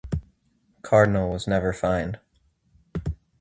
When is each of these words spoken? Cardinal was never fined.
Cardinal 0.81 1.29
was 1.29 1.45
never 1.45 1.71
fined. 1.73 2.17